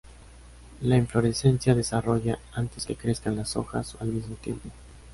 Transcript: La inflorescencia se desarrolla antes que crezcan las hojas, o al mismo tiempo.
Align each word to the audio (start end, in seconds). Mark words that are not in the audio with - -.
La 0.81 0.97
inflorescencia 0.97 1.73
se 1.73 1.77
desarrolla 1.77 2.39
antes 2.55 2.87
que 2.87 2.95
crezcan 2.95 3.35
las 3.35 3.55
hojas, 3.55 3.93
o 3.93 3.97
al 4.01 4.07
mismo 4.07 4.35
tiempo. 4.37 4.67